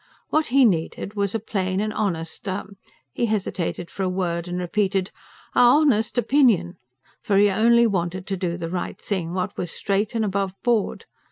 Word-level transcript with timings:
What 0.31 0.47
he 0.47 0.65
needed 0.65 1.13
was 1.13 1.35
a 1.35 1.39
plain 1.39 1.79
and 1.79 1.93
honest, 1.93 2.47
a... 2.47 2.65
he 3.13 3.27
hesitated 3.27 3.91
for 3.91 4.01
a 4.01 4.09
word 4.09 4.47
and 4.47 4.57
repeated, 4.59 5.11
"a 5.53 5.59
Honest 5.59 6.17
opinion;" 6.17 6.77
for 7.21 7.37
he 7.37 7.51
only 7.51 7.85
wanted 7.85 8.25
to 8.25 8.35
do 8.35 8.57
the 8.57 8.71
right 8.71 8.99
thing, 8.99 9.35
what 9.35 9.55
was 9.59 9.69
straight 9.69 10.15
and 10.15 10.25
above 10.25 10.55
board. 10.63 11.05